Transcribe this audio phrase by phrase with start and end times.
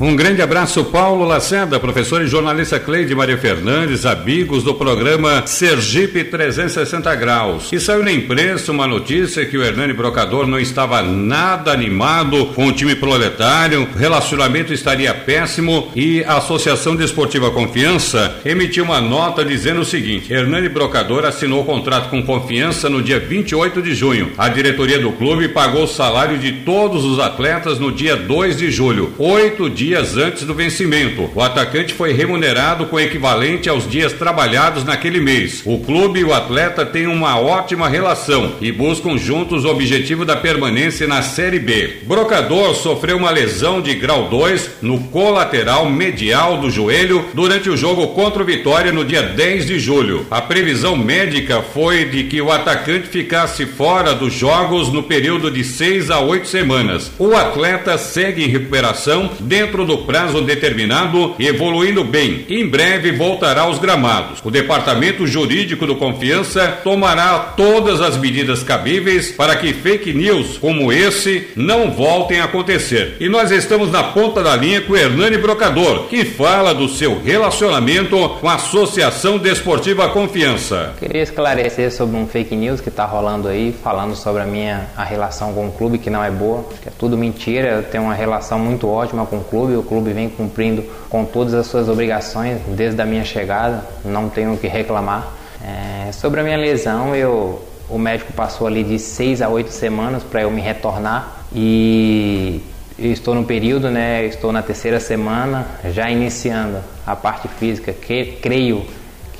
[0.00, 6.24] Um grande abraço, Paulo Lacerda, professor e jornalista Cleide Maria Fernandes, amigos do programa Sergipe
[6.24, 7.72] 360 Graus.
[7.72, 12.66] E saiu na imprensa uma notícia que o Hernani Brocador não estava nada animado com
[12.66, 19.44] o time proletário, o relacionamento estaria péssimo e a Associação Desportiva Confiança emitiu uma nota
[19.44, 24.32] dizendo o seguinte: Hernani Brocador assinou o contrato com Confiança no dia 28 de junho.
[24.36, 28.72] A diretoria do clube pagou o salário de todos os atletas no dia 2 de
[28.72, 31.30] julho, oito dias dias antes do vencimento.
[31.34, 35.60] O atacante foi remunerado com equivalente aos dias trabalhados naquele mês.
[35.66, 40.36] O clube e o atleta têm uma ótima relação e buscam juntos o objetivo da
[40.36, 41.98] permanência na Série B.
[42.04, 48.08] Brocador sofreu uma lesão de grau 2 no colateral medial do joelho durante o jogo
[48.08, 50.26] contra o Vitória no dia 10 de julho.
[50.30, 55.62] A previsão médica foi de que o atacante ficasse fora dos jogos no período de
[55.62, 57.12] seis a oito semanas.
[57.18, 62.46] O atleta segue em recuperação dentro dentro do prazo determinado evoluindo bem.
[62.48, 64.38] Em breve voltará aos gramados.
[64.44, 70.92] O Departamento Jurídico do Confiança tomará todas as medidas cabíveis para que fake news como
[70.92, 73.16] esse não voltem a acontecer.
[73.18, 77.20] E nós estamos na ponta da linha com o Hernani Brocador, que fala do seu
[77.20, 80.92] relacionamento com a Associação Desportiva Confiança.
[81.00, 85.02] Queria esclarecer sobre um fake news que está rolando aí, falando sobre a minha a
[85.02, 87.68] relação com o clube, que não é boa, que é tudo mentira.
[87.70, 91.24] Eu tenho uma relação muito ótima com o clube clube, o clube vem cumprindo com
[91.24, 95.32] todas as suas obrigações desde a minha chegada, não tenho o que reclamar.
[95.62, 100.22] É, sobre a minha lesão, eu, o médico passou ali de seis a oito semanas
[100.22, 102.60] para eu me retornar e
[102.98, 104.26] eu estou no período, né?
[104.26, 108.84] Estou na terceira semana, já iniciando a parte física, que creio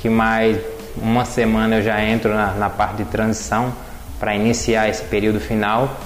[0.01, 0.57] que mais
[0.97, 3.71] uma semana eu já entro na, na parte de transição
[4.19, 5.97] para iniciar esse período final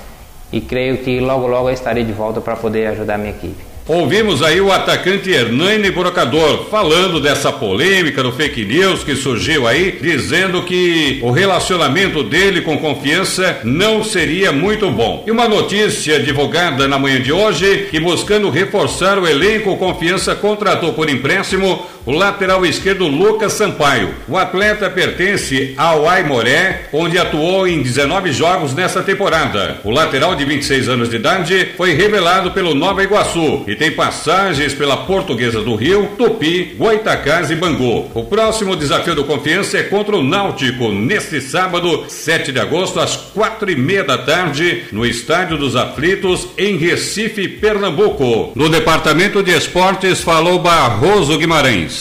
[0.52, 3.69] e creio que logo logo eu estarei de volta para poder ajudar a minha equipe.
[3.90, 9.98] Ouvimos aí o atacante Hernani Brocador falando dessa polêmica do fake news que surgiu aí,
[10.00, 15.24] dizendo que o relacionamento dele com confiança não seria muito bom.
[15.26, 20.94] E uma notícia divulgada na manhã de hoje que buscando reforçar o elenco, confiança contratou
[20.94, 24.16] por empréstimo o lateral esquerdo Lucas Sampaio.
[24.28, 29.80] O atleta pertence ao Aimoré, onde atuou em 19 jogos nessa temporada.
[29.84, 34.74] O lateral de 26 anos de idade foi revelado pelo Nova Iguaçu e tem passagens
[34.74, 38.10] pela Portuguesa do Rio, Tupi, Goitacás e Bangu.
[38.16, 43.16] O próximo desafio do Confiança é contra o Náutico, neste sábado, 7 de agosto, às
[43.16, 48.52] quatro e meia da tarde, no Estádio dos Aflitos, em Recife, Pernambuco.
[48.56, 51.99] No Departamento de Esportes, falou Barroso Guimarães.